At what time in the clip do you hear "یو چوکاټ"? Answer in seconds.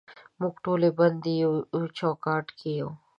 1.43-2.45